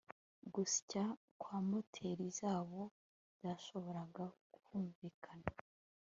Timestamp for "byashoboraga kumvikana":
3.35-5.47